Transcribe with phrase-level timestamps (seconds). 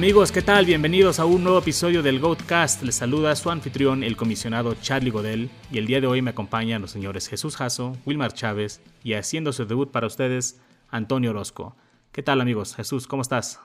[0.00, 0.64] Amigos, ¿qué tal?
[0.64, 2.82] Bienvenidos a un nuevo episodio del Goatcast.
[2.84, 6.80] Les saluda su anfitrión, el comisionado Charlie Godel, y el día de hoy me acompañan
[6.80, 10.58] los señores Jesús Jasso, Wilmar Chávez y haciendo su debut para ustedes,
[10.88, 11.76] Antonio Orozco.
[12.12, 12.74] ¿Qué tal, amigos?
[12.74, 13.60] Jesús, ¿cómo estás?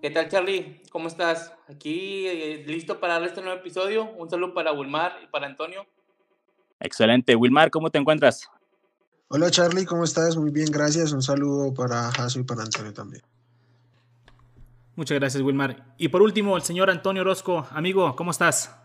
[0.00, 0.80] ¿Qué tal, Charlie?
[0.92, 1.52] ¿Cómo estás?
[1.68, 4.12] Aquí eh, listo para este nuevo episodio.
[4.12, 5.84] Un saludo para Wilmar y para Antonio.
[6.78, 7.34] Excelente.
[7.34, 8.48] Wilmar, ¿cómo te encuentras?
[9.26, 10.36] Hola, Charlie, ¿cómo estás?
[10.36, 11.10] Muy bien, gracias.
[11.10, 13.24] Un saludo para Jasso y para Antonio también.
[14.98, 15.76] Muchas gracias, Wilmar.
[15.96, 17.68] Y por último, el señor Antonio Orozco.
[17.70, 18.76] Amigo, ¿cómo estás?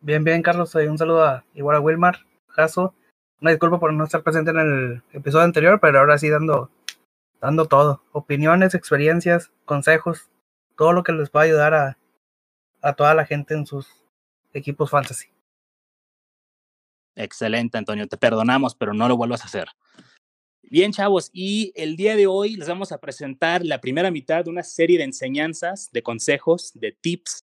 [0.00, 0.72] Bien, bien, Carlos.
[0.76, 2.94] Un saludo a, igual a Wilmar, Jaso.
[3.40, 6.70] Una disculpa por no estar presente en el episodio anterior, pero ahora sí dando,
[7.40, 8.04] dando todo.
[8.12, 10.30] Opiniones, experiencias, consejos,
[10.76, 11.98] todo lo que les va a ayudar a,
[12.80, 13.88] a toda la gente en sus
[14.52, 15.30] equipos fantasy.
[17.16, 18.06] Excelente, Antonio.
[18.06, 19.66] Te perdonamos, pero no lo vuelvas a hacer.
[20.72, 24.50] Bien, chavos, y el día de hoy les vamos a presentar la primera mitad de
[24.50, 27.44] una serie de enseñanzas, de consejos, de tips,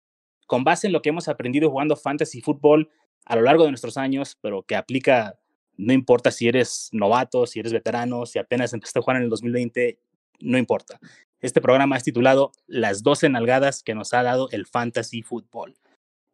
[0.48, 2.90] con base en lo que hemos aprendido jugando fantasy fútbol
[3.24, 5.38] a lo largo de nuestros años, pero que aplica,
[5.76, 9.30] no importa si eres novato, si eres veterano, si apenas empezaste a jugar en el
[9.30, 10.00] 2020,
[10.40, 10.98] no importa.
[11.38, 15.76] Este programa es titulado Las 12 nalgadas que nos ha dado el fantasy fútbol.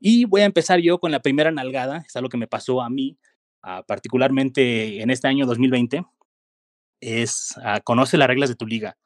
[0.01, 2.89] Y voy a empezar yo con la primera nalgada, es algo que me pasó a
[2.89, 3.19] mí,
[3.63, 6.03] uh, particularmente en este año 2020
[7.01, 8.97] es uh, conoce las reglas de tu liga.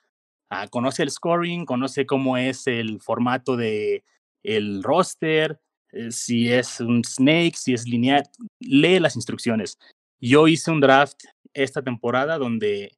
[0.51, 4.05] Uh, conoce el scoring, conoce cómo es el formato de
[4.43, 5.61] el roster,
[5.93, 8.25] eh, si es un snake, si es lineal,
[8.61, 9.79] lee las instrucciones.
[10.21, 11.23] Yo hice un draft
[11.55, 12.97] esta temporada donde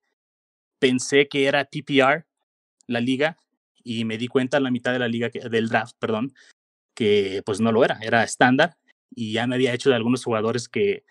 [0.79, 2.27] pensé que era TPR
[2.87, 3.37] la liga
[3.83, 6.33] y me di cuenta en la mitad de la liga del draft, perdón,
[6.95, 8.77] que pues no lo era, era estándar
[9.11, 11.05] y ya me había hecho de algunos jugadores que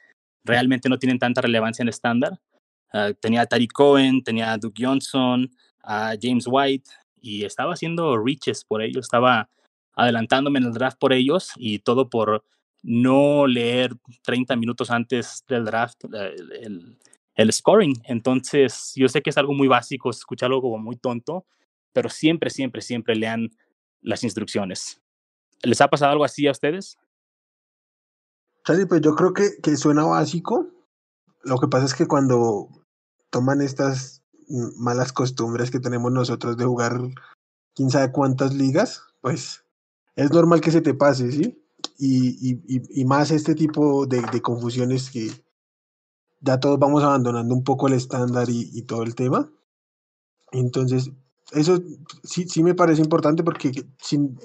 [0.44, 2.40] realmente no tienen tanta relevancia en estándar
[2.94, 5.50] Uh, tenía a Tariq Cohen, tenía a Duke Johnson,
[5.84, 6.90] a James White,
[7.20, 9.50] y estaba haciendo reaches por ellos, estaba
[9.96, 12.44] adelantándome en el draft por ellos y todo por
[12.82, 16.98] no leer 30 minutos antes del draft el, el,
[17.36, 17.96] el scoring.
[18.06, 21.46] Entonces, yo sé que es algo muy básico, escucharlo como muy tonto,
[21.94, 23.50] pero siempre, siempre, siempre lean
[24.02, 25.02] las instrucciones.
[25.64, 26.98] ¿Les ha pasado algo así a ustedes?
[28.66, 30.68] Charlie, pues yo creo que, que suena básico.
[31.44, 32.70] Lo que pasa es que cuando
[33.34, 34.22] toman estas
[34.78, 37.02] malas costumbres que tenemos nosotros de jugar
[37.74, 39.66] quién sabe cuántas ligas, pues
[40.16, 41.60] es normal que se te pase, ¿sí?
[41.98, 45.32] Y, y, y más este tipo de, confusiones que
[46.42, 49.52] ya todos vamos abandonando un poco el estándar y, y, todo el tema.
[50.52, 51.10] Entonces,
[51.54, 51.82] eso
[52.24, 54.40] sí, sí me parece importante porque sin,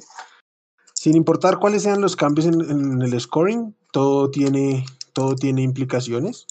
[0.94, 6.46] sin importar cuáles sean los cambios en, en el scoring, todo tiene, todo tiene implicaciones.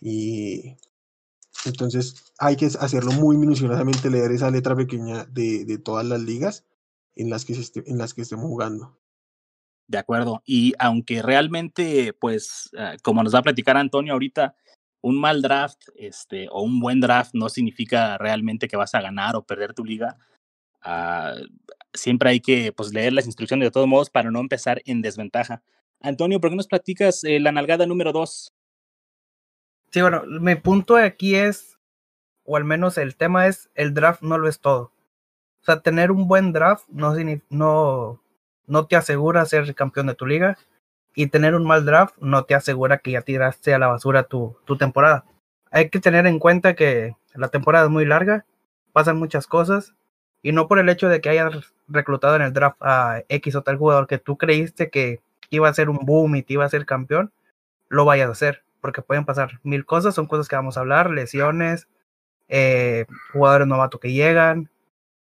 [0.00, 0.76] Y
[1.66, 6.64] entonces hay que hacerlo muy minuciosamente, leer esa letra pequeña de, todas las ligas
[7.16, 8.98] en las, que se en las que estemos jugando.
[9.86, 10.42] De acuerdo.
[10.46, 14.56] Y aunque realmente, pues, uh, como nos va a platicar Antonio ahorita,
[15.02, 19.36] un mal draft este, o un buen draft no significa realmente que vas a ganar
[19.36, 20.16] o perder tu liga.
[20.84, 21.46] Uh,
[21.92, 25.62] siempre hay que pues, leer las instrucciones de todos modos para no empezar en desventaja.
[26.00, 28.53] Antonio, ¿por qué nos platicas eh, la nalgada número dos?
[29.94, 31.78] Sí, bueno, mi punto aquí es,
[32.42, 34.90] o al menos el tema es, el draft no lo es todo.
[35.60, 37.14] O sea, tener un buen draft no,
[37.48, 38.20] no,
[38.66, 40.58] no te asegura ser campeón de tu liga.
[41.14, 44.56] Y tener un mal draft no te asegura que ya tiraste a la basura tu,
[44.64, 45.26] tu temporada.
[45.70, 48.46] Hay que tener en cuenta que la temporada es muy larga,
[48.92, 49.94] pasan muchas cosas.
[50.42, 53.62] Y no por el hecho de que hayas reclutado en el draft a X o
[53.62, 56.68] tal jugador que tú creíste que iba a ser un boom y te iba a
[56.68, 57.32] ser campeón,
[57.88, 61.08] lo vayas a hacer porque pueden pasar mil cosas, son cosas que vamos a hablar,
[61.08, 61.88] lesiones,
[62.48, 64.68] eh, jugadores novatos que llegan,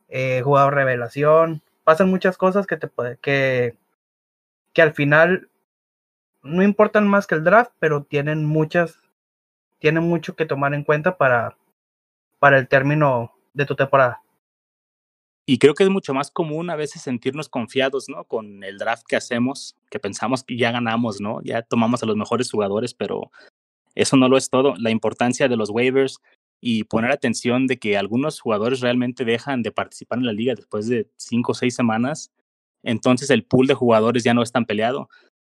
[0.09, 2.89] eh, jugador revelación, pasan muchas cosas que te
[3.21, 3.77] que,
[4.73, 5.47] que al final
[6.43, 8.99] no importan más que el draft, pero tienen muchas,
[9.79, 11.55] tienen mucho que tomar en cuenta para,
[12.39, 14.21] para el término de tu temporada.
[15.45, 18.23] Y creo que es mucho más común a veces sentirnos confiados, ¿no?
[18.23, 21.41] Con el draft que hacemos, que pensamos que ya ganamos, ¿no?
[21.43, 23.31] Ya tomamos a los mejores jugadores, pero
[23.93, 24.75] eso no lo es todo.
[24.77, 26.19] La importancia de los waivers
[26.61, 30.87] y poner atención de que algunos jugadores realmente dejan de participar en la liga después
[30.87, 32.31] de cinco o seis semanas,
[32.83, 35.09] entonces el pool de jugadores ya no es tan peleado.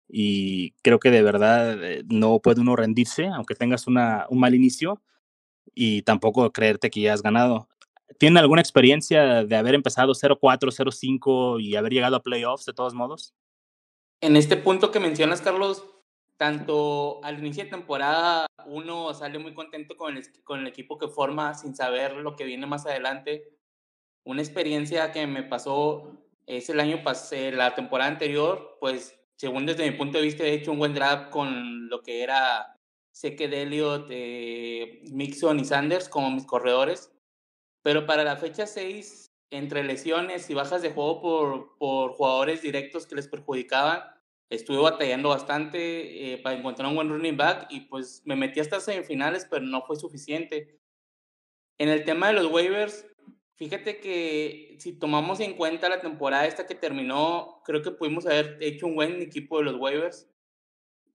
[0.09, 4.55] Y creo que de verdad eh, no puede uno rendirse, aunque tengas una, un mal
[4.55, 5.01] inicio,
[5.75, 7.67] y tampoco creerte que ya has ganado.
[8.17, 12.93] ¿Tienen alguna experiencia de haber empezado 0-4, 0-5 y haber llegado a playoffs de todos
[12.93, 13.33] modos?
[14.21, 15.83] En este punto que mencionas, Carlos,
[16.37, 21.07] tanto al inicio de temporada uno sale muy contento con el, con el equipo que
[21.07, 23.57] forma sin saber lo que viene más adelante.
[24.25, 26.11] Una experiencia que me pasó
[26.45, 30.53] es el año pasado, la temporada anterior, pues según desde mi punto de vista he
[30.53, 32.77] hecho un buen draft con lo que era
[33.11, 37.12] Seque Elliott, eh, Mixon y Sanders como mis corredores.
[37.83, 43.05] Pero para la fecha 6, entre lesiones y bajas de juego por, por jugadores directos
[43.05, 44.01] que les perjudicaban,
[44.49, 48.79] estuve batallando bastante eh, para encontrar un buen running back y pues me metí hasta
[48.79, 50.79] semifinales, pero no fue suficiente.
[51.77, 53.05] En el tema de los waivers,
[53.55, 58.57] fíjate que si tomamos en cuenta la temporada esta que terminó, creo que pudimos haber
[58.61, 60.29] hecho un buen equipo de los waivers.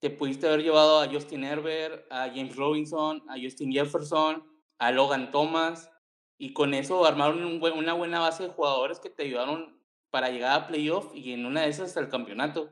[0.01, 4.45] Te pudiste haber llevado a Justin Herbert, a James Robinson, a Justin Jefferson,
[4.79, 5.91] a Logan Thomas,
[6.39, 9.77] y con eso armaron una buena base de jugadores que te ayudaron
[10.11, 12.71] para llegar a playoff y en una de esas hasta el campeonato.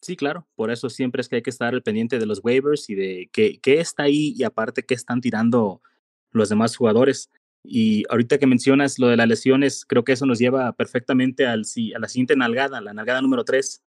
[0.00, 2.88] Sí, claro, por eso siempre es que hay que estar al pendiente de los waivers
[2.88, 5.82] y de qué, qué está ahí y aparte qué están tirando
[6.30, 7.30] los demás jugadores.
[7.64, 11.62] Y ahorita que mencionas lo de las lesiones, creo que eso nos lleva perfectamente al,
[11.94, 13.82] a la siguiente nalgada, la nalgada número 3.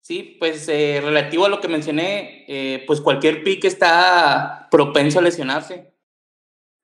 [0.00, 5.22] Sí, pues eh, relativo a lo que mencioné, eh, pues cualquier pick está propenso a
[5.22, 5.93] lesionarse.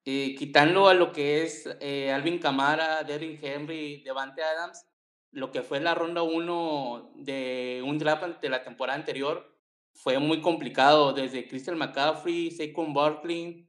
[0.02, 4.86] Quitando a lo que es eh, Alvin Camara, Derrick Henry, Devante Adams,
[5.30, 9.50] lo que fue la ronda 1 de un draft de la temporada anterior
[9.94, 13.68] fue muy complicado, desde Christian McCaffrey, Saquon Barkley,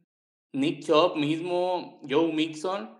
[0.53, 2.97] Nick Chubb mismo, Joe Mixon,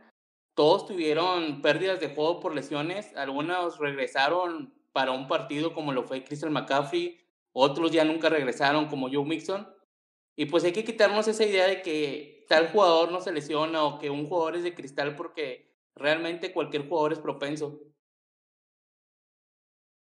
[0.54, 6.24] todos tuvieron pérdidas de juego por lesiones, algunos regresaron para un partido como lo fue
[6.24, 7.18] Christian McCaffrey,
[7.54, 9.68] otros ya nunca regresaron como Joe Mixon,
[10.36, 14.00] y pues hay que quitarnos esa idea de que tal jugador no se lesiona o
[14.00, 17.80] que un jugador es de cristal porque realmente cualquier jugador es propenso.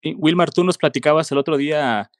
[0.02, 2.10] Wilmar, tú nos platicabas el otro día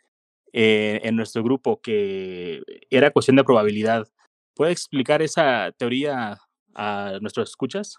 [0.52, 4.08] eh, en nuestro grupo que era cuestión de probabilidad.
[4.54, 6.38] ¿Puede explicar esa teoría
[6.74, 7.98] a nuestros escuchas?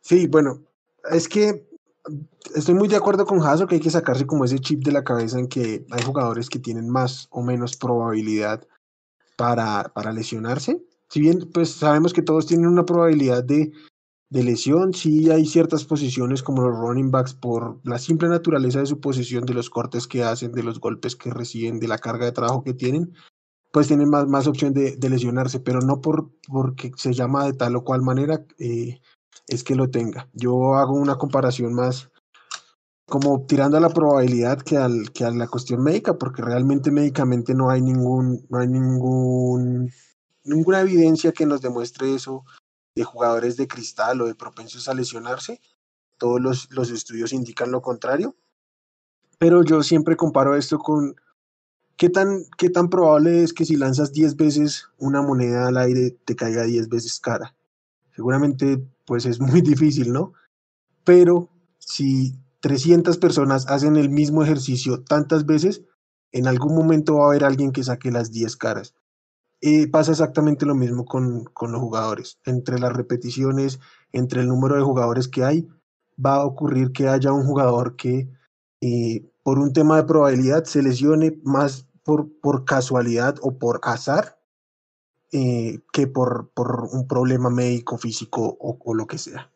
[0.00, 0.64] Sí, bueno,
[1.12, 1.67] es que
[2.54, 5.04] estoy muy de acuerdo con Jaso que hay que sacarse como ese chip de la
[5.04, 8.66] cabeza en que hay jugadores que tienen más o menos probabilidad
[9.36, 10.82] para, para lesionarse.
[11.08, 13.72] Si bien pues sabemos que todos tienen una probabilidad de
[14.30, 18.86] de lesión, sí hay ciertas posiciones como los running backs por la simple naturaleza de
[18.86, 22.26] su posición, de los cortes que hacen, de los golpes que reciben, de la carga
[22.26, 23.14] de trabajo que tienen,
[23.72, 27.54] pues tienen más, más opción de, de lesionarse, pero no por porque se llama de
[27.54, 29.00] tal o cual manera eh,
[29.48, 30.28] es que lo tenga.
[30.34, 32.10] Yo hago una comparación más
[33.06, 37.54] como tirando a la probabilidad que, al, que a la cuestión médica, porque realmente médicamente
[37.54, 39.90] no hay ningún, no hay ningún,
[40.44, 42.44] ninguna evidencia que nos demuestre eso
[42.94, 45.60] de jugadores de cristal o de propensos a lesionarse.
[46.18, 48.36] Todos los, los estudios indican lo contrario.
[49.38, 51.16] Pero yo siempre comparo esto con
[51.96, 56.10] qué tan, qué tan probable es que si lanzas 10 veces una moneda al aire
[56.24, 57.54] te caiga 10 veces cara.
[58.14, 60.34] Seguramente pues es muy difícil, ¿no?
[61.02, 65.82] Pero si 300 personas hacen el mismo ejercicio tantas veces,
[66.30, 68.94] en algún momento va a haber alguien que saque las 10 caras.
[69.60, 72.38] Y pasa exactamente lo mismo con, con los jugadores.
[72.44, 73.80] Entre las repeticiones,
[74.12, 75.66] entre el número de jugadores que hay,
[76.24, 78.28] va a ocurrir que haya un jugador que
[78.82, 84.37] eh, por un tema de probabilidad se lesione más por, por casualidad o por azar
[85.32, 89.52] eh, que por, por un problema médico, físico o, o, lo que sea.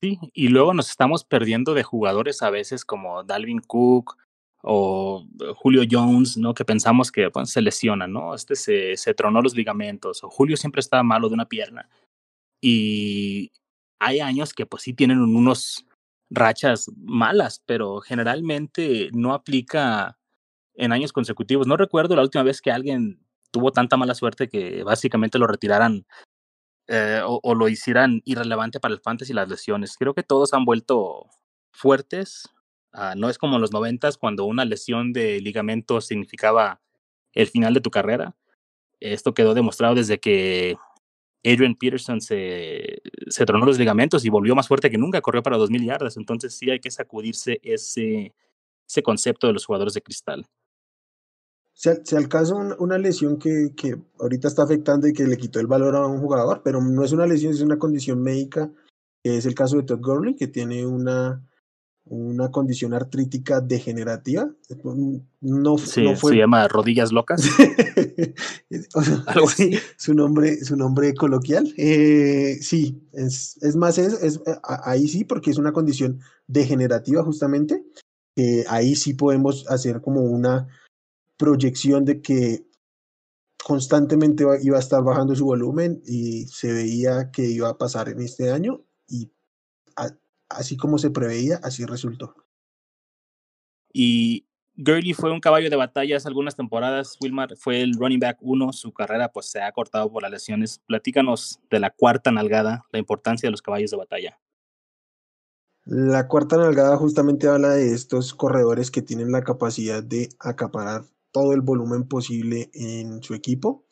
[0.00, 4.16] Sí, y luego nos estamos perdiendo de jugadores a veces como Dalvin Cook,
[4.68, 5.24] o
[5.54, 6.52] Julio Jones, ¿no?
[6.52, 8.34] Que pensamos que se lesiona, ¿no?
[8.34, 11.88] Este se, se tronó los ligamentos, o Julio siempre estaba malo de una pierna.
[12.60, 13.52] Y
[14.00, 15.86] hay años que pues sí tienen unos
[16.30, 20.18] rachas malas, pero generalmente no aplica
[20.74, 21.68] en años consecutivos.
[21.68, 26.06] No recuerdo la última vez que alguien tuvo tanta mala suerte que básicamente lo retiraran
[26.88, 29.96] eh, o, lo hicieran irrelevante para el fantasy y las lesiones.
[29.96, 31.26] Creo que todos han vuelto
[31.72, 32.50] fuertes
[32.96, 36.80] Uh, no es como en los noventas cuando una lesión de ligamento significaba
[37.34, 38.34] el final de tu carrera.
[39.00, 40.76] Esto quedó demostrado desde que
[41.44, 45.58] Adrian Peterson se, se tronó los ligamentos y volvió más fuerte que nunca, corrió para
[45.58, 46.16] 2.000 yardas.
[46.16, 48.34] Entonces sí hay que sacudirse ese,
[48.88, 50.46] ese concepto de los jugadores de cristal.
[51.76, 55.60] Se, se alcanza un, una lesión que, que ahorita está afectando y que le quitó
[55.60, 58.72] el valor a un jugador, pero no es una lesión, es una condición médica,
[59.22, 61.46] que es el caso de Todd Gurley, que tiene una,
[62.06, 64.48] una condición artrítica degenerativa.
[65.40, 66.32] No, sí, no fue...
[66.32, 67.42] se llama rodillas locas.
[68.94, 69.78] o sea, Algo así.
[69.96, 71.74] Su nombre, su nombre coloquial.
[71.76, 77.84] Eh, sí, es, es más, es, es, ahí sí, porque es una condición degenerativa justamente.
[78.36, 80.68] Eh, ahí sí podemos hacer como una
[81.36, 82.66] proyección de que
[83.64, 88.20] constantemente iba a estar bajando su volumen y se veía que iba a pasar en
[88.20, 89.32] este año y
[90.48, 92.34] así como se preveía, así resultó.
[93.92, 97.16] Y Gurley fue un caballo de batalla hace algunas temporadas.
[97.20, 98.72] Wilmar fue el running back uno.
[98.72, 100.80] Su carrera pues se ha cortado por las lesiones.
[100.86, 104.38] Platícanos de la cuarta nalgada, la importancia de los caballos de batalla.
[105.86, 111.52] La cuarta nalgada justamente habla de estos corredores que tienen la capacidad de acaparar todo
[111.52, 113.84] el volumen posible en su equipo.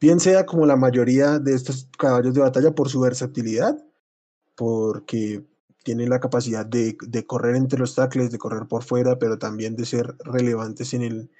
[0.00, 3.76] Bien sea como la mayoría de estos caballos de batalla por su versatilidad,
[4.54, 5.44] porque
[5.82, 9.76] tienen la capacidad de, de, correr entre los tackles, de correr por fuera, pero también
[9.76, 11.30] de ser relevantes en el,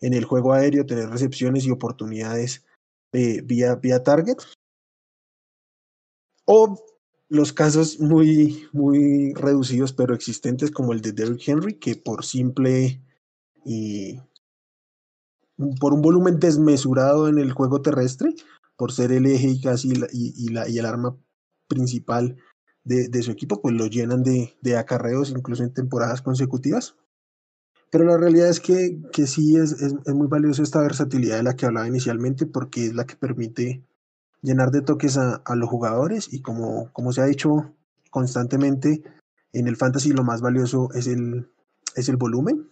[0.00, 2.64] en el juego aéreo, tener recepciones y oportunidades
[3.12, 4.38] de, vía, vía target.
[6.44, 6.78] O
[7.28, 13.02] los casos muy, muy reducidos pero existentes como el de Derrick Henry, que por simple
[13.64, 14.18] y
[15.80, 18.34] por un volumen desmesurado en el juego terrestre,
[18.76, 21.16] por ser el eje y casi y, la, y el arma
[21.66, 22.36] principal
[22.84, 26.96] de, de, su equipo, pues lo llenan de, de acarreos incluso en temporadas consecutivas.
[27.90, 31.42] Pero la realidad es que, que sí es, es, es muy valiosa esta versatilidad de
[31.42, 33.82] la que hablaba inicialmente porque es la que permite
[34.42, 37.74] llenar de toques a, a los jugadores y como, como se ha dicho
[38.10, 39.02] constantemente
[39.52, 41.50] en el fantasy lo más valioso es el,
[41.96, 42.68] es el volumen.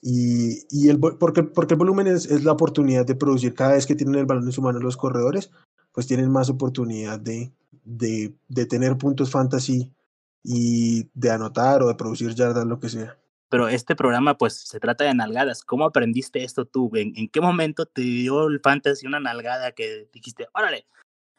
[0.00, 3.86] Y, y el, porque, porque el volumen es, es la oportunidad de producir cada vez
[3.86, 5.50] que tienen el balón en su mano los corredores,
[5.92, 7.52] pues tienen más oportunidad de,
[7.84, 9.92] de, de tener puntos fantasy
[10.44, 14.80] y de anotar o de producir yardas, lo que sea pero este programa pues se
[14.80, 15.64] trata de nalgadas.
[15.64, 16.90] ¿Cómo aprendiste esto tú?
[16.94, 20.86] ¿En, en qué momento te dio el fantasy una nalgada que dijiste, órale,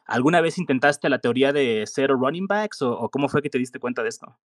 [0.06, 3.58] ¿alguna vez intentaste la teoría de cero running backs o, o, cómo fue que te
[3.58, 4.36] diste cuenta de esto?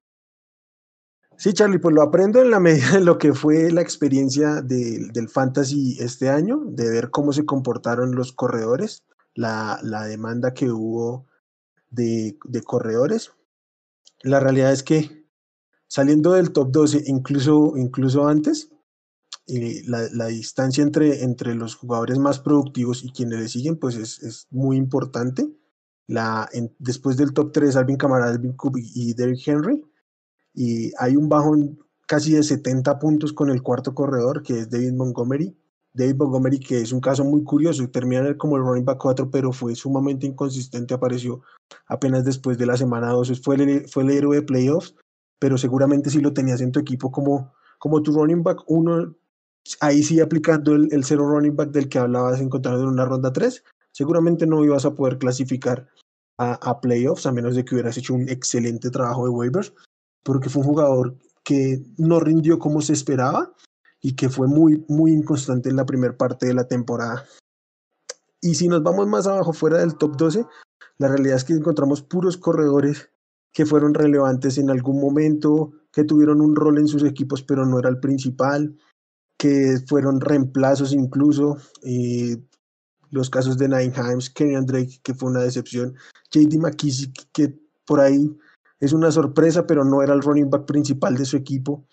[1.38, 5.08] Sí, Charlie, pues lo aprendo en la medida de lo que fue la experiencia de,
[5.14, 10.72] del fantasy este año, de ver cómo se comportaron los corredores, la, la demanda que
[10.72, 11.26] hubo
[11.90, 13.32] de, de corredores.
[14.22, 15.26] La realidad es que
[15.88, 18.70] saliendo del top 12, incluso, incluso antes,
[19.48, 23.96] eh, la, la, distancia entre, entre los jugadores más productivos y quienes le siguen, pues
[23.96, 25.48] es, es muy importante.
[26.08, 26.50] La,
[26.80, 29.84] después del top 3, Alvin Kamara, Alvin Cook y Derrick Henry,
[30.56, 34.94] y hay un bajón casi de 70 puntos con el cuarto corredor, que es David
[34.94, 35.56] Montgomery.
[35.94, 39.52] David Montgomery, que es un caso muy curioso, termina como el running back 4, pero
[39.52, 41.42] fue sumamente inconsistente, apareció
[41.88, 44.96] apenas después de la semana 2, fue el, fue el héroe de playoffs,
[45.40, 49.16] pero seguramente si lo tenías en tu equipo como, como tu running back uno,
[49.80, 53.32] ahí sí aplicando el, el cero running back del que hablabas encontrando en una ronda
[53.32, 55.88] 3, seguramente no ibas a poder clasificar
[56.38, 59.74] a, a, playoffs a menos de que hubieras hecho un excelente trabajo de waivers,
[60.26, 63.54] porque fue un jugador que no rindió como se esperaba
[64.02, 67.24] y que fue muy, muy inconstante en la primera parte de la temporada.
[68.42, 70.46] Y si nos vamos más abajo, fuera del top 12,
[70.98, 73.10] la realidad es que encontramos puros corredores
[73.54, 77.80] que fueron relevantes en algún momento, que tuvieron un rol en sus equipos, pero no
[77.80, 78.76] era el principal,
[79.38, 81.58] que fueron reemplazos incluso.
[81.84, 82.38] Eh,
[83.12, 84.34] los casos de Nine Himes,
[84.66, 85.96] Drake, que fue una decepción,
[86.32, 88.36] JD McKissick, que por ahí
[88.80, 91.88] es una sorpresa, pero no era el running back principal de su equipo.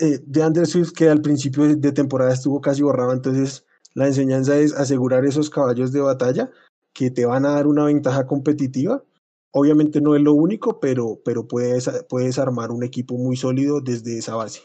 [0.00, 4.74] Eh, de Swift, que al principio de temporada estuvo casi borrado, entonces la enseñanza es
[4.74, 6.50] asegurar esos caballos de batalla
[6.94, 9.04] que te van a dar una ventaja competitiva
[9.52, 14.18] Obviamente no es lo único, pero, pero puedes, puedes armar un equipo muy sólido desde
[14.18, 14.62] esa base.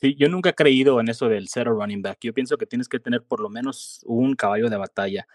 [0.00, 2.18] Sí, yo nunca he creído en eso del zero running back.
[2.22, 5.26] Yo pienso que tienes que tener por lo menos un caballo de batalla.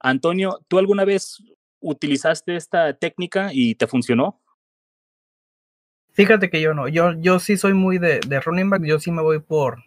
[0.00, 1.42] Antonio, ¿tú alguna vez
[1.86, 4.40] utilizaste esta técnica y te funcionó?
[6.12, 6.88] Fíjate que yo no.
[6.88, 8.82] Yo, yo sí soy muy de, de running back.
[8.84, 9.84] Yo sí me voy por,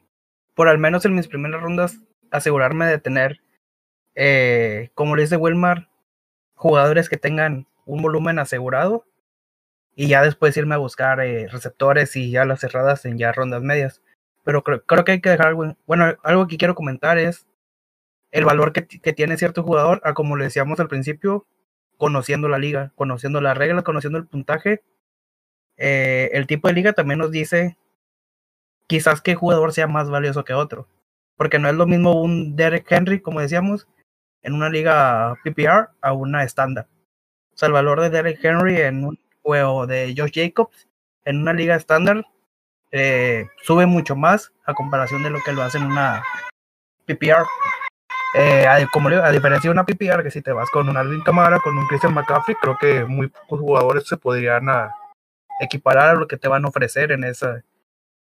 [0.53, 1.99] por al menos en mis primeras rondas,
[2.31, 3.41] asegurarme de tener,
[4.13, 5.89] eh, como le dice Wilmar,
[6.53, 9.05] jugadores que tengan un volumen asegurado
[9.95, 13.63] y ya después irme a buscar eh, receptores y ya las cerradas en ya rondas
[13.63, 14.01] medias.
[14.43, 17.47] Pero creo, creo que hay que dejar algo, bueno, algo que quiero comentar es
[18.31, 21.47] el valor que, que tiene cierto jugador, a como le decíamos al principio,
[21.99, 24.81] conociendo la liga, conociendo las reglas, conociendo el puntaje.
[25.77, 27.77] Eh, el tipo de liga también nos dice
[28.87, 30.87] quizás qué jugador sea más valioso que otro.
[31.37, 33.87] Porque no es lo mismo un Derek Henry, como decíamos,
[34.41, 36.87] en una liga PPR a una estándar
[37.59, 40.87] sea, el valor de Derek Henry en un juego de Josh Jacobs
[41.25, 42.25] en una liga estándar
[42.91, 46.23] eh, sube mucho más a comparación de lo que lo hace en una
[47.05, 47.45] PPR.
[48.35, 51.59] Eh, como a diferencia de una PPR, que si te vas con un Alvin Kamara,
[51.59, 54.93] con un Christian McCaffrey, creo que muy pocos jugadores se podrían a,
[55.59, 57.63] equiparar a lo que te van a ofrecer en esa,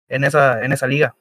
[0.10, 1.16] en esa, en esa liga.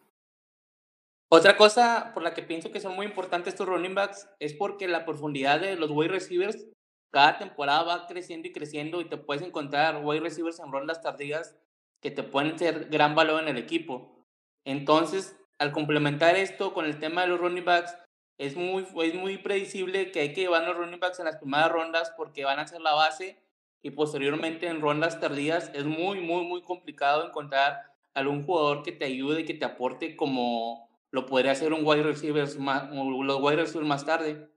[1.28, 4.88] Otra cosa por la que pienso que son muy importantes estos running backs es porque
[4.88, 6.66] la profundidad de los wide receivers
[7.12, 11.56] cada temporada va creciendo y creciendo y te puedes encontrar wide receivers en rondas tardías
[12.00, 14.24] que te pueden ser gran valor en el equipo.
[14.64, 17.96] Entonces, al complementar esto con el tema de los running backs,
[18.40, 21.70] es muy, es muy predecible que hay que llevar los running backs en las primeras
[21.70, 23.36] rondas porque van a ser la base
[23.82, 27.82] y posteriormente en rondas tardías es muy, muy, muy complicado encontrar
[28.14, 32.48] algún jugador que te ayude que te aporte como lo podría hacer un wide receiver
[32.58, 34.48] más, los wide receivers más tarde.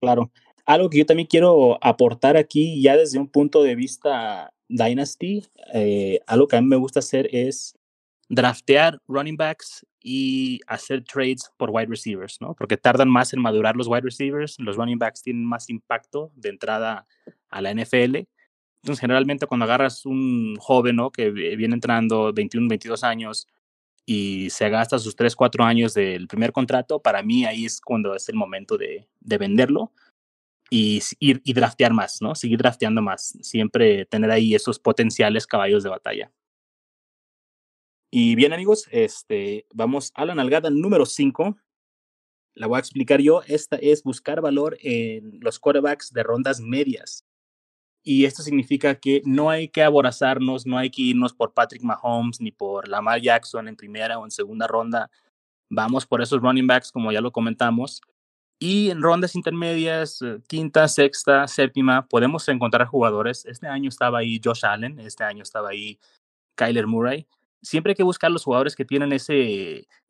[0.00, 0.30] Claro.
[0.66, 6.20] Algo que yo también quiero aportar aquí, ya desde un punto de vista Dynasty, eh,
[6.28, 7.76] algo que a mí me gusta hacer es
[8.34, 12.54] draftear running backs y hacer trades por wide receivers, ¿no?
[12.54, 16.50] Porque tardan más en madurar los wide receivers, los running backs tienen más impacto de
[16.50, 17.06] entrada
[17.48, 18.26] a la NFL.
[18.82, 21.10] Entonces, generalmente cuando agarras un joven, ¿no?
[21.10, 23.46] Que viene entrando 21, 22 años
[24.06, 28.14] y se gasta sus 3, 4 años del primer contrato, para mí ahí es cuando
[28.14, 29.92] es el momento de, de venderlo
[30.70, 32.34] y ir y draftear más, ¿no?
[32.34, 36.30] Seguir drafteando más, siempre tener ahí esos potenciales caballos de batalla.
[38.16, 41.56] Y bien amigos, este, vamos a la nalgada número 5.
[42.54, 43.42] La voy a explicar yo.
[43.48, 47.24] Esta es buscar valor en los quarterbacks de rondas medias.
[48.04, 52.40] Y esto significa que no hay que aborazarnos, no hay que irnos por Patrick Mahomes
[52.40, 55.10] ni por Lamar Jackson en primera o en segunda ronda.
[55.68, 58.00] Vamos por esos running backs, como ya lo comentamos.
[58.60, 63.44] Y en rondas intermedias, eh, quinta, sexta, séptima, podemos encontrar jugadores.
[63.44, 65.98] Este año estaba ahí Josh Allen, este año estaba ahí
[66.54, 67.26] Kyler Murray.
[67.64, 69.32] Siempre hay que buscar los jugadores que tienen esa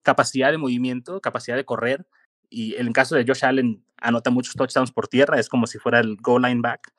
[0.03, 2.07] capacidad de movimiento, capacidad de correr.
[2.51, 5.79] Y en el caso de Josh Allen, anota muchos touchdowns por tierra, es como si
[5.79, 6.93] fuera el goal line back.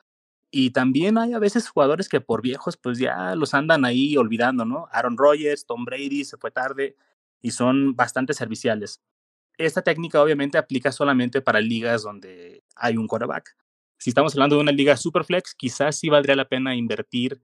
[0.50, 4.64] Y también hay a veces jugadores que por viejos, pues ya los andan ahí olvidando,
[4.64, 4.88] ¿no?
[4.90, 6.96] Aaron Rodgers, Tom Brady, se fue tarde
[7.42, 9.02] y son bastante serviciales.
[9.58, 13.56] Esta técnica obviamente aplica solamente para ligas donde hay un quarterback.
[13.98, 17.42] Si estamos hablando de una liga superflex, quizás sí valdría la pena invertir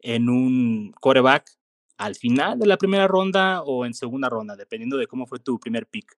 [0.00, 1.50] en un quarterback
[1.96, 5.58] al final de la primera ronda o en segunda ronda, dependiendo de cómo fue tu
[5.58, 6.16] primer pick.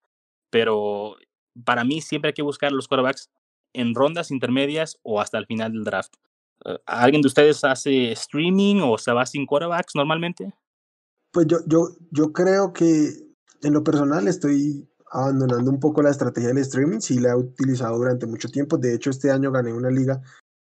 [0.49, 1.15] Pero
[1.63, 3.29] para mí siempre hay que buscar los quarterbacks
[3.73, 6.13] en rondas intermedias o hasta el final del draft.
[6.65, 10.53] Eh, ¿Alguien de ustedes hace streaming o se va sin quarterbacks normalmente?
[11.31, 13.11] Pues yo, yo, yo creo que
[13.61, 17.97] en lo personal estoy abandonando un poco la estrategia del streaming, sí la he utilizado
[17.97, 18.77] durante mucho tiempo.
[18.77, 20.21] De hecho, este año gané una liga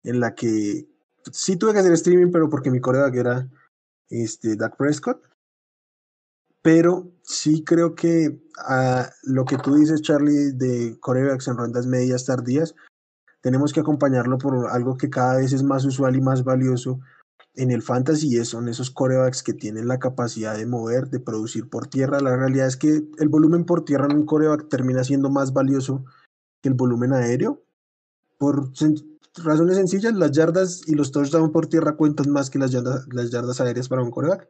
[0.03, 0.87] en la que
[1.31, 3.49] sí tuve que hacer streaming, pero porque mi coreback era
[4.09, 5.21] este, Dak Prescott.
[6.61, 12.25] Pero sí creo que a lo que tú dices, Charlie, de corebacks en rondas medias
[12.25, 12.75] tardías,
[13.41, 16.99] tenemos que acompañarlo por algo que cada vez es más usual y más valioso
[17.55, 21.87] en el fantasy son esos corebacks que tienen la capacidad de mover, de producir por
[21.87, 22.19] tierra.
[22.19, 26.03] La realidad es que el volumen por tierra en un coreback termina siendo más valioso
[26.61, 27.63] que el volumen aéreo.
[28.37, 28.73] Por
[29.43, 33.31] razones sencillas, las yardas y los touchdowns por tierra cuentan más que las yardas, las
[33.31, 34.47] yardas aéreas para un coreback.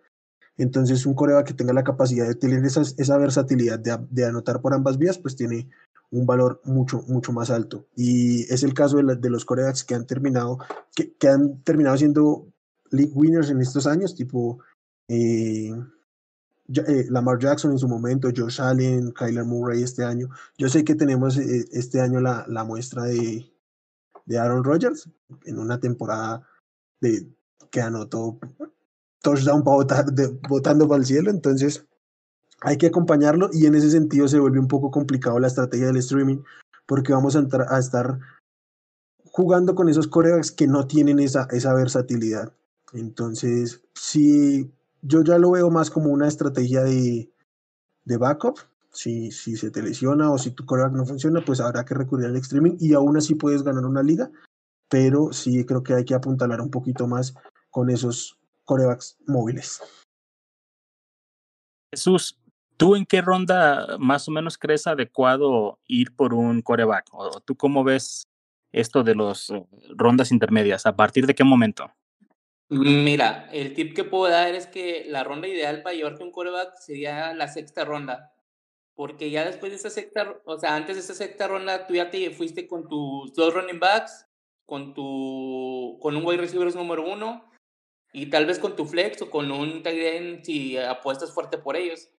[0.58, 4.62] Entonces, un coreback que tenga la capacidad de tener esa, esa versatilidad de, de, anotar
[4.62, 5.70] por ambas vías, pues tiene
[6.12, 7.88] un valor mucho, mucho más alto.
[7.96, 10.60] Y es el caso de, de los corebacks que han terminado,
[10.96, 12.48] que, que han terminado siendo
[12.92, 14.60] league winners en estos años, tipo
[15.10, 15.74] eh,
[16.68, 20.30] eh, Lamar Jackson en su momento, Josh Allen, Kyler Murray este año.
[20.58, 23.52] Yo sé que tenemos eh, este año la, la muestra de,
[24.26, 25.10] de Aaron Rodgers
[25.46, 26.48] en una temporada
[27.02, 27.28] de,
[27.70, 28.40] que anotó
[29.22, 31.86] touchdown para botar, de, botando para el cielo, entonces
[32.62, 35.98] hay que acompañarlo y en ese sentido se vuelve un poco complicado la estrategia del
[35.98, 36.42] streaming
[36.86, 38.20] porque vamos a, entrar, a estar
[39.32, 42.54] jugando con esos corebacks que no tienen esa, esa versatilidad.
[42.94, 47.30] Entonces, si yo ya lo veo más como una estrategia de,
[48.06, 48.60] de backup.
[48.96, 52.28] Si, si se te lesiona o si tu coreback no funciona, pues habrá que recurrir
[52.28, 54.32] al streaming y aún así puedes ganar una liga.
[54.90, 57.36] Pero sí creo que hay que apuntalar un poquito más
[57.70, 59.82] con esos corebacks móviles.
[61.92, 62.38] Jesús,
[62.78, 67.08] ¿tú en qué ronda más o menos crees adecuado ir por un coreback?
[67.12, 68.24] ¿O tú cómo ves
[68.72, 70.86] esto de las eh, rondas intermedias?
[70.86, 71.90] ¿A partir de qué momento?
[72.70, 76.76] Mira, el tip que puedo dar es que la ronda ideal para llevarte un coreback
[76.80, 78.35] sería la sexta ronda.
[78.96, 82.10] Porque ya después de esa sexta, o sea, antes de esa sexta ronda, tú ya
[82.10, 84.26] te fuiste con tus dos running backs,
[84.66, 87.52] con tu, con un wide receiver número uno,
[88.14, 91.76] y tal vez con tu flex o con un tight end si apuestas fuerte por
[91.76, 92.10] ellos.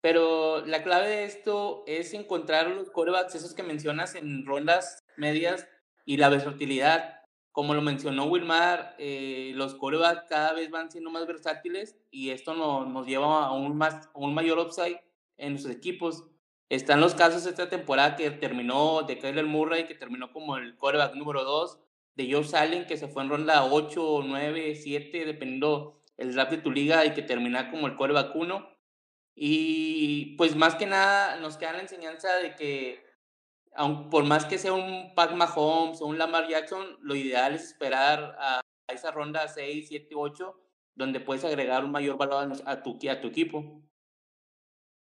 [0.00, 5.68] Pero la clave de esto es encontrar los corebacks, esos que mencionas en rondas medias,
[6.04, 11.26] y la versatilidad como lo mencionó Wilmar, eh, los corebacks cada vez van siendo más
[11.26, 15.00] versátiles y esto nos lleva a un, más, un mayor upside
[15.36, 16.24] en sus equipos.
[16.68, 21.14] Están los casos esta temporada que terminó de Kyler Murray, que terminó como el quarterback
[21.14, 21.78] número 2,
[22.14, 26.58] de Joe Allen, que se fue en ronda 8, 9, 7, dependiendo el draft de
[26.58, 28.68] tu liga, y que termina como el quarterback 1.
[29.34, 33.02] Y pues más que nada nos queda la enseñanza de que
[33.74, 37.64] aun, por más que sea un Pat Mahomes o un Lamar Jackson, lo ideal es
[37.64, 40.60] esperar a, esa ronda 6, 7, 8,
[40.94, 43.82] donde puedes agregar un mayor valor a tu, a tu equipo.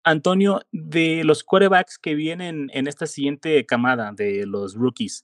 [0.10, 5.24] Antonio, de los quarterbacks que vienen en esta siguiente camada de los rookies,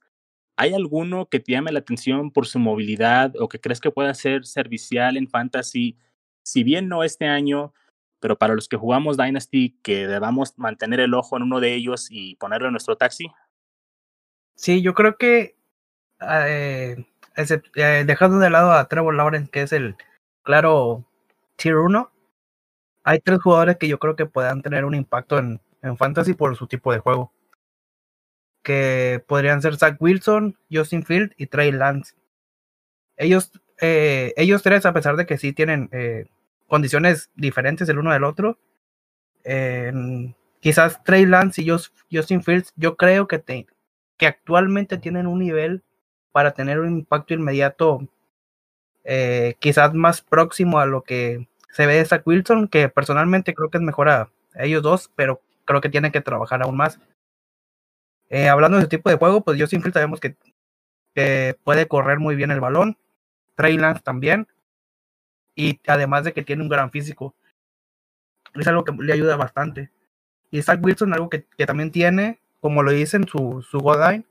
[0.58, 4.14] ¿hay alguno que te llame la atención por su movilidad o que crees que pueda
[4.14, 5.98] ser servicial en fantasy?
[6.44, 7.74] Si bien no este año,
[8.20, 12.08] pero para los que jugamos Dynasty, que debamos mantener el ojo en uno de ellos
[12.12, 13.32] y ponerlo en nuestro taxi.
[14.56, 15.56] Sí, yo creo que
[16.22, 19.96] eh, eh, dejando de lado a Trevor Lawrence, que es el
[20.44, 21.06] claro
[21.56, 22.12] tier 1,
[23.06, 26.56] hay tres jugadores que yo creo que puedan tener un impacto en, en fantasy por
[26.58, 27.32] su tipo de juego.
[28.64, 32.16] Que podrían ser Zach Wilson, Justin Field y Trey Lance.
[33.16, 35.90] Ellos, eh, ellos tres, a pesar de que sí tienen
[36.68, 38.58] condiciones diferentes el uno del otro.
[40.60, 41.70] quizás Trey Lance y
[42.12, 43.68] Justin Fields, yo creo que, te,
[44.18, 45.84] que actualmente tienen un nivel
[46.32, 48.10] para tener un impacto inmediato,
[49.04, 53.80] eh, quizás más próximo a lo que se ve Zach Wilson, que personalmente creo que
[53.80, 57.02] es mejor a, ellos dos, pero creo que tienen que trabajar aún más.
[58.30, 60.38] Eh, hablando de ese tipo de juego, pues Justin Fields sabemos que,
[61.14, 62.98] que puede correr muy bien el balón.
[63.56, 64.48] Trey Lance también
[65.54, 67.36] y además de que tiene un gran físico.
[68.54, 69.92] Es algo que le ayuda bastante.
[70.52, 74.26] Y Zach Wilson, algo que, que también tiene, como lo dice en su, su Godine,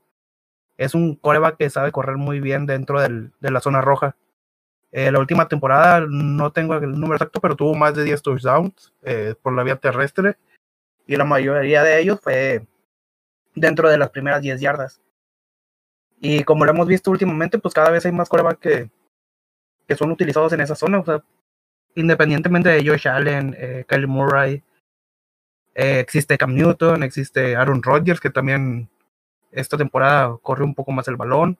[0.77, 4.15] es un coreback que sabe correr muy bien dentro del, de la zona roja.
[4.97, 8.93] Eh, la última temporada, no tengo el número exacto, pero tuvo más de 10 touchdowns
[9.03, 10.37] eh, por la vía terrestre.
[11.05, 12.65] Y la mayoría de ellos fue
[13.53, 15.01] dentro de las primeras 10 yardas.
[16.21, 18.89] Y como lo hemos visto últimamente, pues cada vez hay más coreback que,
[19.85, 20.99] que son utilizados en esa zona.
[20.99, 21.21] O sea,
[21.95, 24.63] independientemente de Josh Allen, eh, Kyle Murray,
[25.73, 28.87] eh, existe Cam Newton, existe Aaron Rodgers, que también
[29.51, 31.57] esta temporada corre un poco más el balón.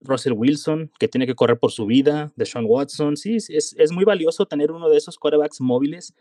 [0.00, 4.04] Russell Wilson, que tiene que correr por su vida, Deshaun Watson, sí, es, es muy
[4.04, 6.14] valioso tener uno de esos quarterbacks móviles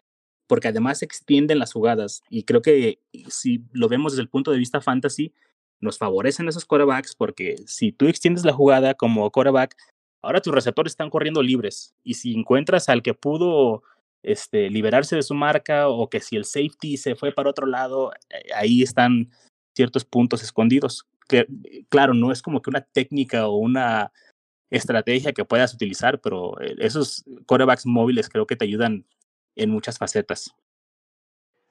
[0.47, 2.21] porque además extienden las jugadas.
[2.29, 5.33] Y creo que si lo vemos desde el punto de vista fantasy,
[5.79, 9.75] nos favorecen esos quarterbacks porque si tú extiendes la jugada como quarterback,
[10.21, 11.95] Ahora tus receptores están corriendo libres.
[12.03, 13.83] Y si encuentras al que pudo
[14.23, 18.11] este, liberarse de su marca o que si el safety se fue para otro lado,
[18.29, 19.29] eh, ahí están
[19.75, 21.07] ciertos puntos escondidos.
[21.27, 21.47] Que,
[21.89, 24.11] claro, no es como que una técnica o una
[24.69, 29.05] estrategia que puedas utilizar, pero eh, esos corebacks móviles creo que te ayudan
[29.55, 30.53] en muchas facetas.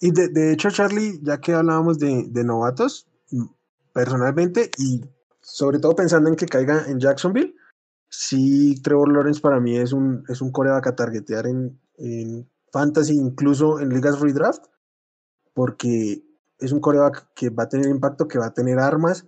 [0.01, 3.47] Y de, de hecho, Charlie, ya que hablábamos de, de novatos, mm,
[3.93, 5.03] personalmente, y
[5.41, 7.55] sobre todo pensando en que caiga en Jacksonville,
[8.09, 13.15] sí, Trevor Lawrence para mí es un, es un coreback a targetear en, en fantasy,
[13.15, 14.65] incluso en ligas redraft,
[15.55, 16.23] porque
[16.59, 19.27] es un coreback que va a tener impacto, que va a tener armas,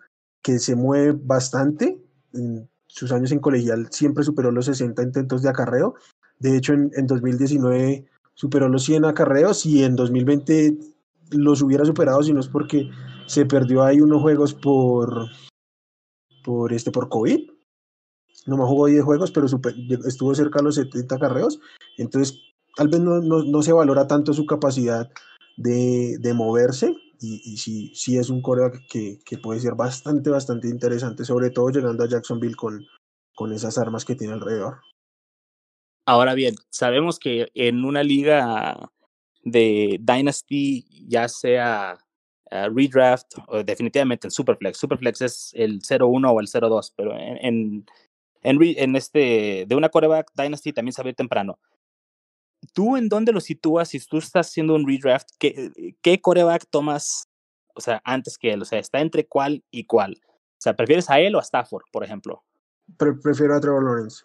[0.49, 2.03] que se mueve bastante.
[2.33, 5.95] En sus años en colegial siempre superó los 60 intentos de acarreo.
[6.39, 10.79] De hecho, en, en 2019 superó los 100 acarreos y en 2020
[11.33, 12.89] los hubiera superado si no es porque
[13.27, 15.27] se perdió ahí unos juegos por,
[16.43, 17.51] por, este, por COVID
[18.47, 19.47] no jugó 10 juegos, pero
[20.07, 21.61] estuvo cerca de los 70 carreos.
[21.99, 22.41] Entonces,
[22.75, 25.11] tal vez no, no, se valora tanto su capacidad
[25.59, 26.97] de, de moverse.
[27.21, 31.71] Y, y sí, es un coreback que, que, puede ser bastante, bastante interesante, sobre todo
[31.71, 32.87] llegando a Jacksonville con,
[33.35, 34.79] con esas armas que tiene alrededor.
[36.07, 38.91] Ahora bien, sabemos que en una liga
[39.43, 41.99] de Dynasty, ya sea
[42.51, 47.85] uh, redraft o definitivamente en Superflex, Superflex es el 0-1 o el 0-2, pero en,
[48.43, 51.59] en, en, este, de una coreback Dynasty también saber temprano.
[52.73, 55.29] ¿Tú en dónde lo sitúas si tú estás haciendo un redraft?
[55.39, 57.29] ¿Qué, qué coreback tomas,
[57.75, 58.63] o sea, antes que él?
[58.63, 60.21] O sea, ¿está entre cuál y cuál?
[60.25, 62.45] O sea, ¿prefieres a él o a Stafford, por ejemplo?
[62.97, 64.25] prefiero a Trevor Lawrence.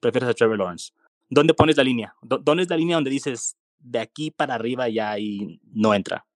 [0.00, 0.92] Prefieres a Trevor Lawrence.
[1.30, 2.14] ¿Dónde pones la línea?
[2.22, 6.26] ¿Dónde es la línea donde dices, de aquí para arriba ya y no entra?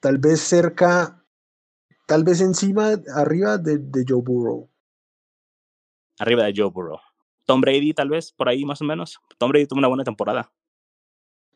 [0.00, 1.24] Tal vez cerca,
[2.06, 4.68] tal vez encima, arriba de, de Joe Burrow
[6.18, 7.00] arriba de Joe Burrow.
[7.46, 9.20] Tom Brady, tal vez, por ahí más o menos.
[9.38, 10.50] Tom Brady tuvo una buena temporada.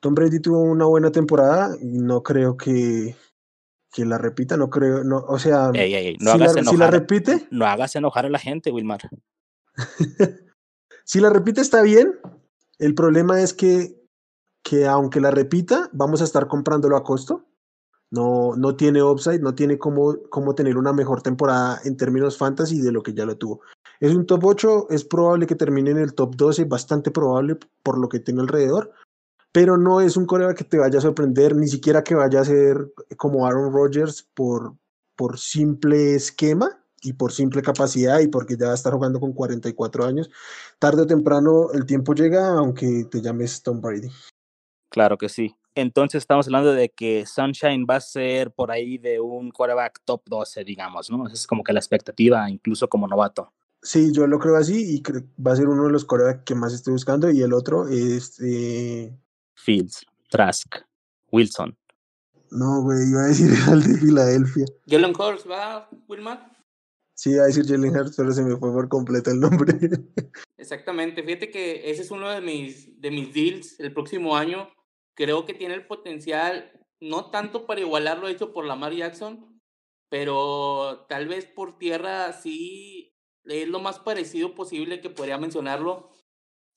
[0.01, 3.17] Tom Brady tuvo una buena temporada y no creo que,
[3.93, 7.49] que la repita, no creo, no, o sea, no si, la, si, la, repite.
[7.51, 9.01] No hagas enojar a la gente, Wilmar.
[11.05, 12.15] si la repite está bien,
[12.79, 14.01] el problema es que,
[14.63, 17.45] que aunque la repita, vamos a estar comprándolo a costo.
[18.11, 22.81] No, no tiene upside, no tiene cómo, cómo tener una mejor temporada en términos fantasy
[22.81, 23.61] de lo que ya lo tuvo.
[24.01, 27.99] Es un top 8, es probable que termine en el top 12, bastante probable por
[27.99, 28.93] lo que tiene alrededor,
[29.53, 32.45] pero no es un coreback que te vaya a sorprender, ni siquiera que vaya a
[32.45, 34.75] ser como Aaron Rodgers por,
[35.17, 40.31] por simple esquema y por simple capacidad y porque ya estar jugando con 44 años.
[40.79, 44.09] Tarde o temprano el tiempo llega, aunque te llames Tom Brady.
[44.91, 45.57] Claro que sí.
[45.75, 50.23] Entonces estamos hablando de que Sunshine va a ser por ahí de un quarterback top
[50.27, 51.27] 12, digamos, ¿no?
[51.27, 53.53] Esa es como que la expectativa, incluso como novato.
[53.83, 55.03] Sí, yo lo creo así y
[55.41, 58.41] va a ser uno de los quarterbacks que más estoy buscando y el otro es...
[58.41, 59.17] Eh...
[59.55, 60.77] Fields, Trask,
[61.31, 61.77] Wilson.
[62.51, 64.65] No, güey, iba a decir el de Filadelfia.
[64.87, 66.51] Jalen Hurts, ¿va, Wilmar?
[67.15, 69.75] Sí, iba a decir Jalen Hurts, pero se me fue por completo el nombre.
[70.57, 74.69] Exactamente, fíjate que ese es uno de mis, de mis deals el próximo año
[75.19, 79.61] creo que tiene el potencial, no tanto para igualar lo hecho por Lamar Jackson,
[80.09, 83.08] pero tal vez por tierra sí
[83.49, 86.11] es lo más parecido posible que podría mencionarlo.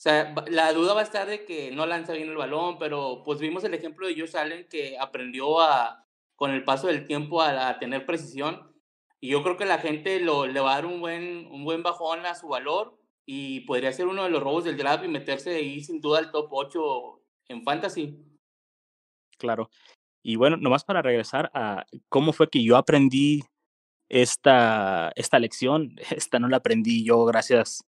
[0.01, 3.21] O sea, la duda va a estar de que no lanza bien el balón, pero
[3.23, 7.41] pues vimos el ejemplo de Josh Allen que aprendió a, con el paso del tiempo
[7.41, 8.73] a, tener precisión.
[9.19, 11.84] Y yo creo que la gente lo, le va a dar un buen, un buen
[11.84, 15.55] bajón a su valor y podría ser uno de los robos del draft y meterse
[15.55, 18.17] ahí sin duda al top 8 en fantasy.
[19.38, 19.69] Claro.
[20.23, 23.43] Y bueno, nomás para regresar a cómo fue que yo aprendí
[24.12, 27.84] esta, esta lección, esta no la aprendí yo gracias,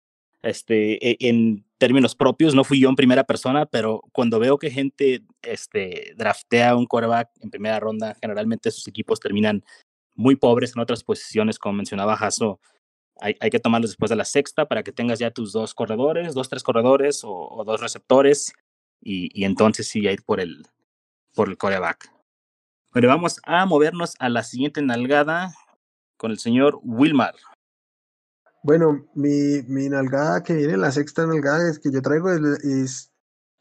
[0.43, 4.71] este, e, en términos propios, no fui yo en primera persona, pero cuando veo que
[4.71, 9.65] gente este, draftea un quarterback en primera ronda, generalmente sus equipos terminan
[10.15, 12.61] muy pobres en otras posiciones, como mencionaba Jaso,
[13.19, 16.35] hay, hay, que tomarlos después de la sexta para que tengas ya tus dos corredores,
[16.35, 18.53] dos, tres corredores o, o dos receptores,
[19.03, 20.67] y, y, entonces sí ir por el,
[21.35, 22.13] por el coreback.
[22.93, 25.55] Bueno, vamos a movernos a la siguiente nalgada
[26.21, 27.35] con el señor Wilmar.
[28.63, 33.11] Bueno, mi, mi nalgada que viene, la sexta nalgada es que yo traigo es,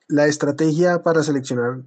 [0.10, 1.84] la estrategia para seleccionar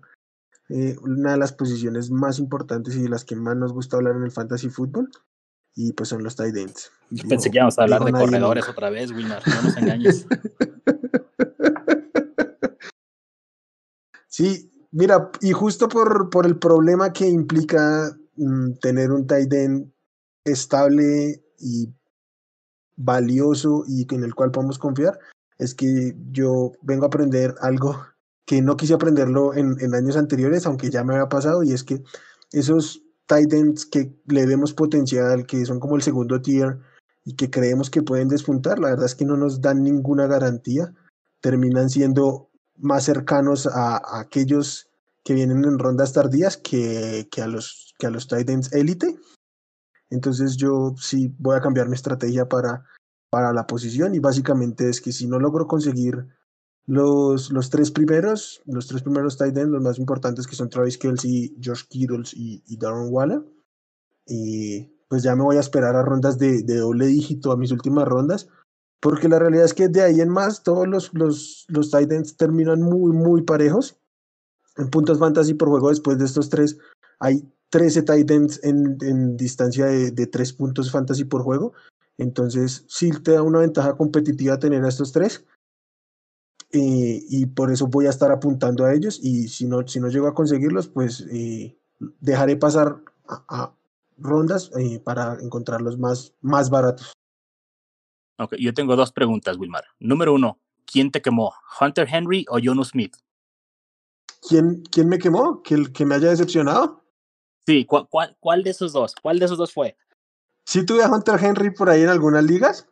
[0.70, 4.16] eh, una de las posiciones más importantes y de las que más nos gusta hablar
[4.16, 5.10] en el fantasy fútbol.
[5.74, 6.90] Y pues son los tight ends.
[7.10, 10.26] Yo pensé que íbamos a hablar de corredores otra vez, Wilmar, no nos engañes.
[14.26, 19.91] sí, Mira, y justo por, por el problema que implica mm, tener un tight end
[20.44, 21.92] estable y
[22.96, 25.18] valioso y en el cual podemos confiar,
[25.58, 27.96] es que yo vengo a aprender algo
[28.46, 31.84] que no quise aprenderlo en, en años anteriores, aunque ya me había pasado, y es
[31.84, 32.02] que
[32.50, 36.78] esos tight ends que le vemos potencial, que son como el segundo tier
[37.24, 40.92] y que creemos que pueden despuntar, la verdad es que no nos dan ninguna garantía,
[41.40, 44.88] terminan siendo más cercanos a, aquellos
[45.24, 49.16] que vienen en rondas tardías que, que, a los, que a los Titans élite.
[50.12, 52.84] Entonces yo sí voy a cambiar mi estrategia para,
[53.30, 56.26] para la posición y básicamente es que si no logro conseguir
[56.86, 60.98] los, los tres primeros, los tres primeros tight ends, los más importantes que son Travis
[60.98, 63.42] Kelsey, Josh Kittles y, y Darren Waller,
[64.26, 67.72] y pues ya me voy a esperar a rondas de, de doble dígito a mis
[67.72, 68.48] últimas rondas
[69.02, 72.36] porque la realidad es que de ahí en más todos los, los, los tight ends
[72.36, 73.98] terminan muy, muy parejos.
[74.76, 76.78] En puntos fantasy por juego después de estos tres
[77.18, 81.72] hay 13 tight ends en, en distancia de, de 3 puntos fantasy por juego.
[82.18, 85.44] Entonces sí te da una ventaja competitiva tener a estos tres.
[86.70, 90.08] Eh, y por eso voy a estar apuntando a ellos y si no, si no
[90.08, 91.76] llego a conseguirlos, pues eh,
[92.20, 93.74] dejaré pasar a, a
[94.18, 97.12] rondas eh, para encontrarlos más, más baratos.
[98.38, 99.84] Ok, yo tengo dos preguntas, Wilmar.
[99.98, 101.52] Número uno, ¿quién te quemó?
[101.80, 103.16] ¿Hunter Henry o Jono Smith?
[104.48, 105.62] ¿Quién, quién me quemó?
[105.62, 107.01] ¿Que, ¿Que me haya decepcionado?
[107.66, 109.14] Sí, ¿cuál, cuál, cuál de esos dos?
[109.20, 109.96] ¿Cuál de esos dos fue?
[110.66, 112.88] Sí tuve a Hunter Henry por ahí en algunas ligas.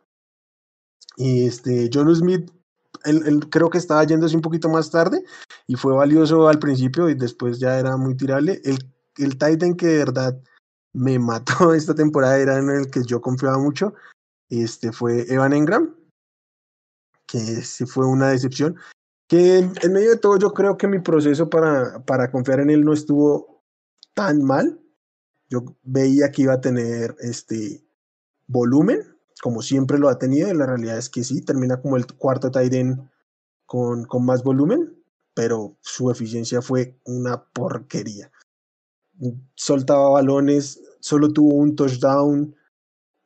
[1.17, 2.51] Y este, Jono Smith,
[3.03, 5.23] él, él, creo que estaba yéndose un poquito más tarde
[5.67, 8.61] y fue valioso al principio y después ya era muy tirable.
[8.63, 8.77] El,
[9.17, 10.41] el Titan que de verdad
[10.93, 13.93] me mató esta temporada era en el que yo confiaba mucho
[14.51, 15.95] este fue Evan Engram,
[17.25, 18.75] que sí fue una decepción.
[19.27, 22.69] Que en, en, medio de todo yo creo que mi proceso para, para confiar en
[22.69, 23.50] él no estuvo
[24.13, 24.79] tan mal.
[25.49, 27.83] Yo veía que iba a tener este
[28.47, 29.01] volumen,
[29.41, 32.51] como siempre lo ha tenido, y la realidad es que sí, termina como el cuarto
[32.59, 33.09] end
[33.65, 35.01] con, con más volumen,
[35.33, 38.31] pero su eficiencia fue una porquería.
[39.55, 42.55] Soltaba balones, solo tuvo un touchdown,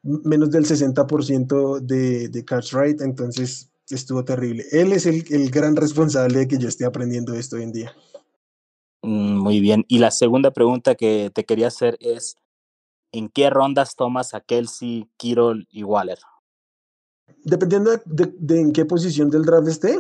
[0.04, 4.66] menos del 60% de, de catch rate, entonces estuvo terrible.
[4.72, 7.94] Él es el, el, gran responsable de que yo esté aprendiendo esto hoy en día.
[9.06, 9.86] Mm, muy bien.
[9.88, 12.38] Y la segunda pregunta que te quería hacer es,
[13.12, 16.18] ¿en qué rondas tomas a Kelsey, Kirol y Waller?
[17.44, 20.00] Dependiendo de, en qué posición del draft esté,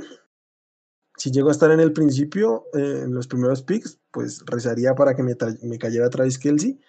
[1.18, 5.16] si llego a estar en el principio, eh, en los primeros picks, pues rezaría para
[5.16, 6.80] que me, me cayera Travis Kelsey.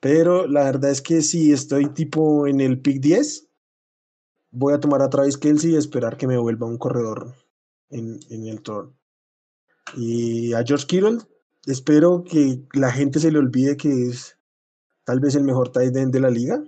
[0.00, 3.48] Pero la verdad es que si estoy tipo en el pick 10,
[4.50, 7.34] voy a tomar a Travis Kelsey y esperar que me vuelva un corredor
[7.88, 8.94] en, en el turn.
[9.96, 11.18] Y a George Kittle,
[11.66, 14.38] espero que la gente se le olvide que es
[15.04, 16.62] tal vez el mejor tight end de la liga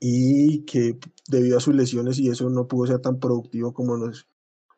[0.00, 0.98] y que
[1.28, 4.28] debido a sus lesiones y eso no pudo ser tan productivo como nos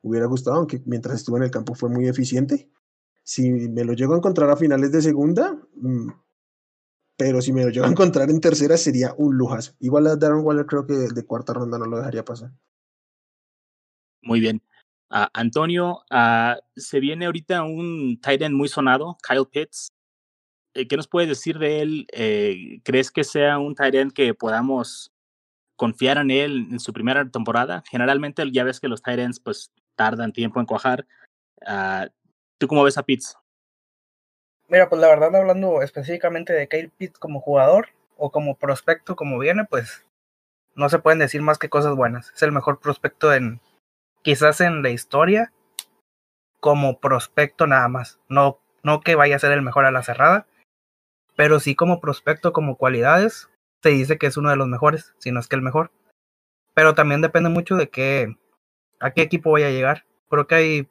[0.03, 2.70] hubiera gustado, aunque mientras estuvo en el campo fue muy eficiente.
[3.23, 6.09] Si me lo llego a encontrar a finales de segunda, mm,
[7.16, 9.75] pero si me lo llego a encontrar en tercera sería un lujazo.
[9.79, 12.51] Igual a Darren Waller creo que de cuarta ronda no lo dejaría pasar.
[14.23, 14.62] Muy bien.
[15.12, 19.88] Uh, Antonio, uh, se viene ahorita un tight end muy sonado, Kyle Pitts.
[20.75, 22.07] Eh, ¿Qué nos puedes decir de él?
[22.12, 25.12] Eh, ¿Crees que sea un tight end que podamos
[25.77, 27.83] confiar en él en su primera temporada?
[27.90, 31.07] Generalmente ya ves que los tight ends pues tardan tiempo en cuajar.
[31.62, 32.07] Uh,
[32.59, 33.37] ¿Tú cómo ves a Pitts?
[34.68, 39.40] Mira, pues la verdad, hablando específicamente de Kyle Pitts como jugador o como prospecto, como
[39.40, 40.07] viene, pues
[40.77, 42.31] no se pueden decir más que cosas buenas.
[42.33, 43.61] Es el mejor prospecto en,
[44.22, 45.52] quizás en la historia
[46.61, 48.20] como prospecto nada más.
[48.28, 50.46] No, no que vaya a ser el mejor a la cerrada,
[51.37, 53.48] pero sí como prospecto, como cualidades,
[53.83, 55.90] se dice que es uno de los mejores, si no es que el mejor.
[56.74, 58.37] Pero también depende mucho de qué,
[59.00, 60.04] a qué equipo voy a llegar.
[60.28, 60.88] Creo que hay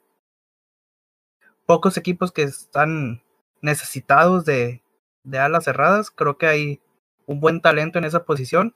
[1.66, 3.22] pocos equipos que están
[3.62, 4.82] necesitados de,
[5.22, 6.10] de alas cerradas.
[6.10, 6.80] Creo que hay
[7.26, 8.74] un buen talento en esa posición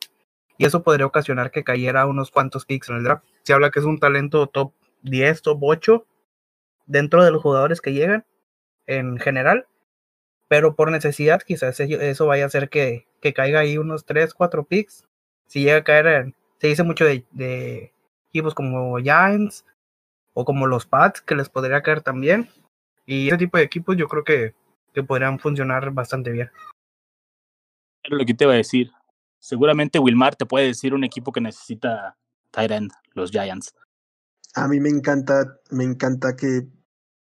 [0.59, 3.25] y eso podría ocasionar que cayera unos cuantos picks en el draft.
[3.43, 6.07] Se habla que es un talento top 10, top 8
[6.87, 8.25] dentro de los jugadores que llegan
[8.87, 9.67] en general,
[10.49, 14.65] pero por necesidad quizás eso vaya a hacer que, que caiga ahí unos 3, 4
[14.65, 15.05] picks.
[15.47, 17.93] Si llega a caer, se dice mucho de,
[18.29, 19.65] equipos como Giants
[20.33, 22.49] o como los Pats, que les podría caer también.
[23.07, 24.55] Y ese tipo de equipos yo creo que,
[24.93, 26.51] que podrían funcionar bastante bien.
[28.03, 28.91] Era lo que te iba a decir
[29.45, 32.17] seguramente Wilmar te puede decir un equipo que necesita
[32.51, 33.75] tight end, los Giants.
[34.55, 36.67] A mí me encanta, me encanta que,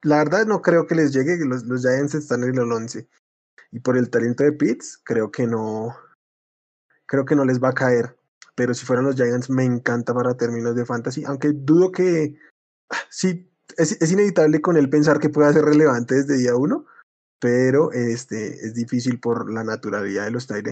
[0.03, 3.07] la verdad no creo que les llegue, los, los Giants están en el 11.
[3.71, 5.95] Y por el talento de Pitts, creo que no,
[7.07, 8.15] creo que no les va a caer.
[8.53, 12.37] Pero si fueran los Giants, me encanta para términos de fantasy, aunque dudo que,
[13.09, 16.85] sí, es, es inevitable con él pensar que pueda ser relevante desde día uno,
[17.39, 20.67] pero este, es difícil por la naturalidad de los tight.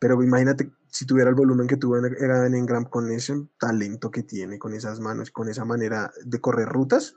[0.00, 4.58] Pero imagínate si tuviera el volumen que tuvo en, Engram con ese talento que tiene,
[4.58, 7.16] con esas manos, con esa manera de correr rutas,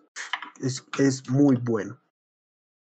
[0.62, 2.00] es, es muy bueno.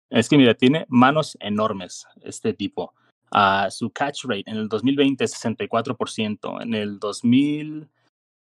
[0.09, 2.93] Es que mira, tiene manos enormes este tipo.
[3.31, 7.87] Uh, su catch rate en el 2020 es 64%, en el 2019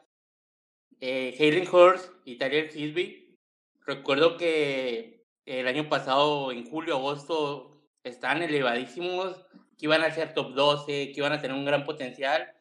[1.00, 3.38] Eh, Hayden Hurst y Tyler Hisby.
[3.86, 9.36] Recuerdo que el año pasado, en julio, agosto, estaban elevadísimos,
[9.78, 12.59] que iban a ser top 12, que iban a tener un gran potencial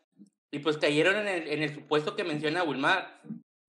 [0.51, 3.21] y pues cayeron en el, en el supuesto que menciona Wilmar,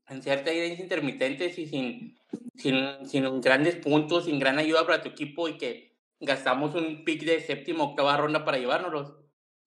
[0.09, 2.19] en ciertas ideas intermitentes y sin,
[2.57, 7.25] sin, sin grandes puntos, sin gran ayuda para tu equipo y que gastamos un pick
[7.25, 9.15] de séptima octava ronda para llevárnoslos.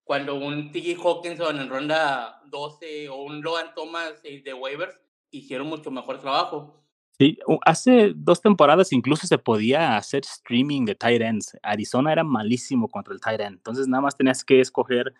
[0.03, 1.01] Cuando un T.J.
[1.01, 4.99] Hawkinson en ronda 12 o un Logan Thomas de waivers
[5.31, 6.83] hicieron mucho mejor trabajo.
[7.17, 11.57] Sí, hace dos temporadas incluso se podía hacer streaming de tight ends.
[11.61, 15.13] Arizona era malísimo contra el tight end, entonces nada más tenías que escoger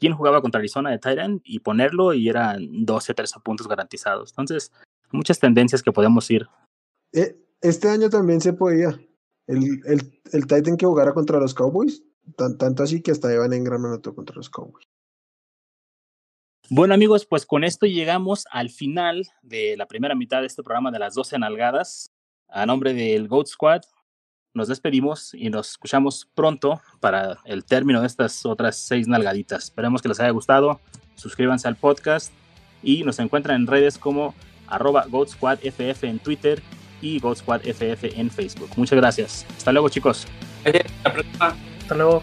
[0.00, 4.30] quién jugaba contra Arizona de Tyrant y ponerlo y eran 12, 13 puntos garantizados.
[4.30, 4.72] Entonces,
[5.12, 6.48] muchas tendencias que podemos ir.
[7.12, 8.98] Eh, este año también se podía.
[9.46, 12.02] El, el, el Titan que jugara contra los Cowboys
[12.36, 14.86] Tan- tanto así que hasta Evan Engram anotó contra los Cowboys.
[16.68, 20.90] Bueno amigos, pues con esto llegamos al final de la primera mitad de este programa
[20.92, 22.10] de las 12 nalgadas.
[22.48, 23.82] A nombre del Goat Squad,
[24.54, 29.64] nos despedimos y nos escuchamos pronto para el término de estas otras seis nalgaditas.
[29.64, 30.80] Esperemos que les haya gustado.
[31.14, 32.32] Suscríbanse al podcast
[32.82, 34.34] y nos encuentran en redes como
[34.66, 36.62] arroba Goat Squad FF en Twitter
[37.02, 38.70] y Goat Squad FF en Facebook.
[38.76, 39.46] Muchas gracias.
[39.56, 40.26] Hasta luego chicos.
[40.64, 41.56] Hasta la próxima.
[41.82, 42.22] Hasta luego.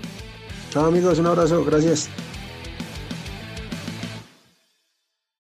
[0.70, 2.10] Chao amigos, un abrazo, gracias.